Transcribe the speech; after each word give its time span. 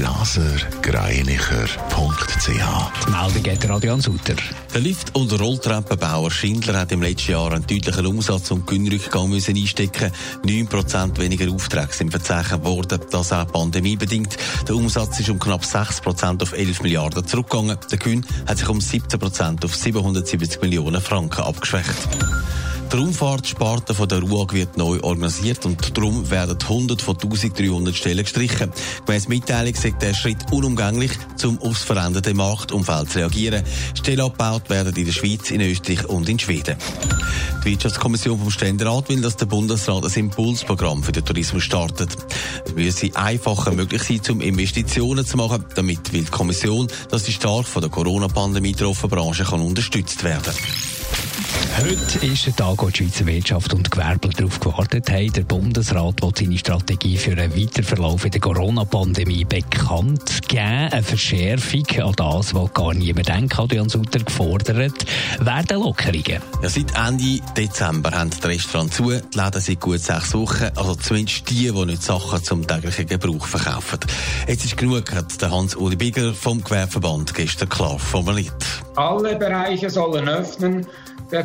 blasergreinicher.ch. 0.00 2.46
Die 2.46 3.10
Meldung 3.10 3.42
geht 3.42 3.70
Adrian 3.70 4.00
Sutter. 4.00 4.36
Der 4.72 4.80
Lift- 4.80 5.14
und 5.14 5.38
Rolltreppenbauer 5.38 6.30
Schindler 6.30 6.80
hat 6.80 6.92
im 6.92 7.02
letzten 7.02 7.32
Jahr 7.32 7.52
einen 7.52 7.66
deutlichen 7.66 8.06
Umsatz- 8.06 8.50
und 8.50 8.66
Gewinnrückgang 8.66 9.28
müssen 9.28 9.56
einstecken. 9.56 10.10
9% 10.42 11.18
weniger 11.18 11.52
Aufträge 11.52 11.92
sind 11.92 12.12
verzeichnet 12.12 12.64
worden, 12.64 13.02
das 13.10 13.34
auch 13.34 13.52
pandemiebedingt. 13.52 14.38
Der 14.66 14.76
Umsatz 14.76 15.20
ist 15.20 15.28
um 15.28 15.38
knapp 15.38 15.64
6% 15.64 16.42
auf 16.42 16.52
11 16.52 16.80
Milliarden 16.80 17.26
zurückgegangen. 17.26 17.76
Der 17.90 17.98
Gewinn 17.98 18.24
hat 18.46 18.56
sich 18.56 18.70
um 18.70 18.78
17% 18.78 19.66
auf 19.66 19.76
770 19.76 20.62
Millionen 20.62 21.02
Franken 21.02 21.42
abgeschwächt. 21.42 22.08
Die 22.92 22.96
Raumfahrtsparte 22.96 23.94
von 23.94 24.08
der 24.08 24.18
RUAG 24.18 24.52
wird 24.52 24.76
neu 24.76 24.98
organisiert 25.02 25.64
und 25.64 25.96
darum 25.96 26.28
werden 26.28 26.58
100 26.60 27.00
von 27.00 27.14
1300 27.14 27.94
Stellen 27.94 28.24
gestrichen. 28.24 28.72
Gemäss 29.06 29.28
Mitteilung 29.28 29.76
sagt 29.76 30.02
der 30.02 30.12
Schritt 30.12 30.50
unumgänglich, 30.50 31.12
um 31.44 31.60
aufs 31.60 31.84
veränderte 31.84 32.34
Marktumfeld 32.34 33.10
zu 33.10 33.18
reagieren. 33.20 33.62
Stellen 33.94 34.22
abgebaut 34.22 34.68
werden 34.70 34.92
in 34.96 35.04
der 35.06 35.12
Schweiz, 35.12 35.52
in 35.52 35.60
Österreich 35.60 36.04
und 36.06 36.28
in 36.28 36.40
Schweden. 36.40 36.76
Die 37.64 37.70
Wirtschaftskommission 37.70 38.40
vom 38.40 38.50
Ständerat 38.50 39.08
will, 39.08 39.20
dass 39.20 39.36
der 39.36 39.46
Bundesrat 39.46 40.04
ein 40.04 40.12
Impulsprogramm 40.12 41.04
für 41.04 41.12
den 41.12 41.24
Tourismus 41.24 41.62
startet. 41.62 42.10
Es 42.64 42.74
müsse 42.74 43.10
einfacher 43.14 43.70
möglich 43.70 44.02
sein, 44.02 44.20
um 44.30 44.40
Investitionen 44.40 45.24
zu 45.24 45.36
machen. 45.36 45.64
Damit 45.76 46.12
will 46.12 46.24
die 46.24 46.30
Kommission, 46.30 46.88
dass 47.08 47.22
die 47.22 47.32
stark 47.32 47.68
von 47.68 47.82
der 47.82 47.90
Corona-Pandemie 47.90 48.72
getroffene 48.72 49.10
Branche 49.10 49.44
kann 49.44 49.60
unterstützt 49.60 50.24
werden 50.24 50.42
kann. 50.42 50.89
Heute 51.80 52.26
ist 52.26 52.46
der 52.46 52.56
Tag, 52.56 52.82
wo 52.82 52.88
die 52.88 52.98
Schweizer 52.98 53.26
Wirtschaft 53.26 53.72
und 53.72 53.90
Gewerbler 53.90 54.30
darauf 54.30 54.60
gewartet 54.60 55.10
haben. 55.10 55.32
Der 55.32 55.42
Bundesrat 55.42 56.22
will 56.22 56.32
seine 56.36 56.58
Strategie 56.58 57.16
für 57.16 57.32
einen 57.32 57.56
Weiterverlauf 57.56 58.24
in 58.24 58.30
der 58.30 58.40
Corona-Pandemie 58.40 59.44
bekannt 59.44 60.46
geben. 60.48 60.62
Eine 60.62 61.02
Verschärfung 61.02 61.86
an 62.02 62.12
das, 62.16 62.54
was 62.54 62.72
gar 62.74 62.94
niemand 62.94 63.28
denkt, 63.28 63.56
hat 63.56 63.72
Jan 63.72 63.88
Sutter 63.88 64.20
gefordert, 64.20 65.06
werden 65.38 65.80
Lockerungen. 65.80 66.42
Ja, 66.62 66.68
seit 66.68 66.94
Ende 66.94 67.40
Dezember 67.56 68.10
haben 68.10 68.30
die 68.30 68.46
Restaurants 68.46 68.96
zu, 68.96 69.10
die 69.10 69.38
Läden 69.38 69.60
seit 69.60 69.80
gut 69.80 70.00
sechs 70.00 70.34
Wochen, 70.34 70.70
also 70.76 70.94
zumindest 70.94 71.48
die, 71.48 71.70
die 71.70 71.84
nicht 71.86 72.02
Sachen 72.02 72.44
zum 72.44 72.66
täglichen 72.66 73.06
Gebrauch 73.06 73.46
verkaufen. 73.46 74.00
Jetzt 74.46 74.64
ist 74.64 74.76
genug, 74.76 75.12
hat 75.12 75.40
der 75.40 75.50
Hans-Uli 75.50 75.96
Bigger 75.96 76.34
vom 76.34 76.62
Gewerbeverband 76.62 77.34
gestern 77.34 77.68
klar 77.68 77.98
formuliert. 77.98 78.66
Alle 78.96 79.36
Bereiche 79.36 79.88
sollen 79.88 80.28
öffnen 80.28 80.86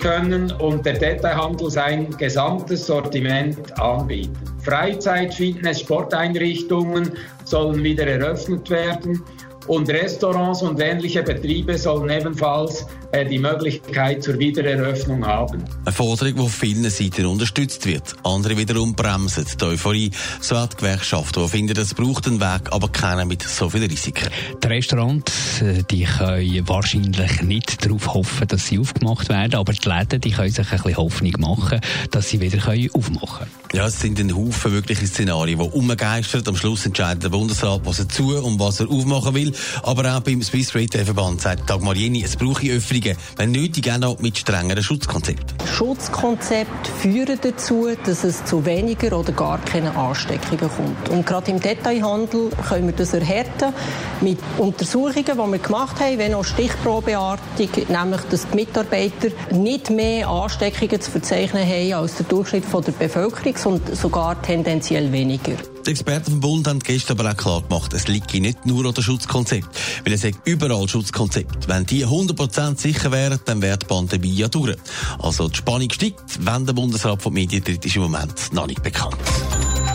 können 0.00 0.50
und 0.52 0.84
der 0.84 0.94
Detailhandel 0.94 1.70
sein 1.70 2.10
gesamtes 2.16 2.86
Sortiment 2.86 3.78
anbieten. 3.80 4.36
Freizeit, 4.64 5.32
Fitness, 5.32 5.80
Sporteinrichtungen 5.80 7.12
sollen 7.44 7.82
wieder 7.82 8.06
eröffnet 8.06 8.68
werden 8.70 9.22
und 9.68 9.88
Restaurants 9.88 10.62
und 10.62 10.80
ähnliche 10.80 11.22
Betriebe 11.22 11.78
sollen 11.78 12.10
ebenfalls 12.10 12.86
äh, 13.12 13.24
die 13.24 13.38
Möglichkeit 13.38 14.22
zur 14.22 14.38
Wiedereröffnung 14.38 15.24
haben. 15.24 15.64
Eine 15.84 15.94
Forderung, 15.94 16.34
die 16.34 16.40
auf 16.40 16.54
vielen 16.54 16.88
Seiten 16.90 17.26
unterstützt 17.26 17.86
wird. 17.86 18.14
Andere 18.24 18.56
wiederum 18.56 18.94
bremsen 18.94 19.46
die 19.60 19.64
Euphorie. 19.64 20.10
So 20.40 20.58
hat 20.58 20.72
die 20.72 20.76
Gewerkschaft, 20.78 21.36
die 21.36 21.48
finden, 21.48 21.78
es 21.78 21.94
braucht 21.94 22.26
einen 22.26 22.40
Weg, 22.40 22.70
aber 22.70 22.88
keinen 22.88 23.28
mit 23.28 23.42
so 23.42 23.70
viel 23.70 23.84
Risiken. 23.84 24.28
Die 24.62 24.66
Restaurants 24.66 25.62
äh, 25.62 25.82
die 25.90 26.04
können 26.04 26.68
wahrscheinlich 26.68 27.42
nicht 27.42 27.84
darauf 27.84 28.14
hoffen, 28.14 28.48
dass 28.48 28.66
sie 28.66 28.78
aufgemacht 28.78 29.28
werden, 29.28 29.54
aber 29.54 29.72
die 29.72 29.88
Läden 29.88 30.20
die 30.20 30.30
können 30.30 30.50
sich 30.50 30.70
ein 30.70 30.78
bisschen 30.78 30.96
Hoffnung 30.96 31.32
machen, 31.38 31.80
dass 32.10 32.28
sie 32.28 32.40
wieder 32.40 32.58
aufmachen 32.58 33.38
können. 33.38 33.50
Ja, 33.74 33.86
es 33.86 34.00
sind 34.00 34.18
ein 34.18 34.34
Haufen 34.34 34.72
wirkliche 34.72 35.06
Szenarien, 35.06 35.58
die 35.58 35.64
umgeistern. 35.64 36.42
Am 36.46 36.56
Schluss 36.56 36.86
entscheidet 36.86 37.24
der 37.24 37.28
Bundesrat, 37.28 37.82
was 37.84 37.98
er 37.98 38.08
zu 38.08 38.36
und 38.38 38.58
was 38.58 38.80
er 38.80 38.88
aufmachen 38.88 39.34
will. 39.34 39.52
Aber 39.82 40.16
auch 40.16 40.20
beim 40.20 40.42
Swiss 40.42 40.74
Retail 40.74 41.04
Verband 41.04 41.40
sagt 41.40 41.68
Dagmar 41.68 41.96
Jenny, 41.96 42.22
es 42.24 42.36
brauche 42.36 42.70
Öffnungen, 42.70 43.16
wenn 43.36 43.52
nötig 43.52 43.90
auch 43.90 43.98
noch 43.98 44.18
mit 44.18 44.38
strengeren 44.38 44.82
Schutzkonzepten. 44.82 45.56
Schutzkonzepte 45.66 46.90
führen 47.00 47.38
dazu, 47.40 47.88
dass 48.04 48.24
es 48.24 48.44
zu 48.44 48.64
weniger 48.64 49.18
oder 49.18 49.32
gar 49.32 49.58
keine 49.58 49.94
Ansteckungen 49.96 50.70
kommt. 50.70 51.08
Und 51.08 51.26
gerade 51.26 51.50
im 51.50 51.60
Detailhandel 51.60 52.50
können 52.68 52.86
wir 52.86 52.94
das 52.94 53.14
erhärten 53.14 53.72
mit 54.20 54.38
Untersuchungen, 54.58 55.24
die 55.24 55.36
wir 55.36 55.58
gemacht 55.58 56.00
haben, 56.00 56.18
wenn 56.18 56.34
auch 56.34 56.44
Stichprobeartig, 56.44 57.88
nämlich 57.88 58.20
dass 58.30 58.48
die 58.48 58.56
Mitarbeiter 58.56 59.28
nicht 59.52 59.90
mehr 59.90 60.28
Ansteckungen 60.28 61.00
zu 61.00 61.10
verzeichnen 61.10 61.66
haben 61.66 61.92
als 61.92 62.16
der 62.16 62.26
Durchschnitt 62.26 62.64
der 62.72 62.92
Bevölkerung 62.92 63.54
und 63.64 63.96
sogar 63.96 64.40
tendenziell 64.42 65.12
weniger. 65.12 65.54
Die 65.88 65.92
Experten 65.92 66.32
vom 66.32 66.40
Bund 66.40 66.68
haben 66.68 66.80
gestern 66.80 67.18
aber 67.18 67.30
auch 67.30 67.36
klar 67.38 67.62
gemacht, 67.62 67.94
es 67.94 68.08
liegt 68.08 68.34
nicht 68.34 68.66
nur 68.66 68.84
an 68.84 68.92
dem 68.92 69.02
Schutzkonzept, 69.02 69.68
weil 70.04 70.12
es 70.12 70.20
sagt 70.20 70.46
überall 70.46 70.86
Schutzkonzept. 70.86 71.66
Wenn 71.66 71.86
die 71.86 72.04
100% 72.04 72.78
sicher 72.78 73.10
wären, 73.10 73.40
dann 73.46 73.62
wäre 73.62 73.78
die 73.78 73.86
Pandemie 73.86 74.34
ja 74.34 74.48
durch. 74.48 74.76
Also 75.18 75.48
die 75.48 75.56
Spannung 75.56 75.90
steigt, 75.90 76.44
wenn 76.44 76.66
der 76.66 76.74
Bundesrat 76.74 77.22
von 77.22 77.32
Medien 77.32 77.64
tritt, 77.64 77.86
ist 77.86 77.96
im 77.96 78.02
Moment 78.02 78.52
noch 78.52 78.66
nicht 78.66 78.82
bekannt. 78.82 79.16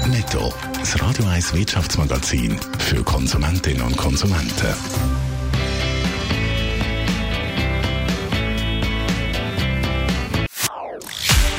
Netto, 0.09 0.51
das 0.79 0.99
Radio 0.99 1.27
1 1.27 1.53
Wirtschaftsmagazin 1.53 2.59
für 2.79 3.03
Konsumentinnen 3.03 3.83
und 3.83 3.95
Konsumenten. 3.95 4.73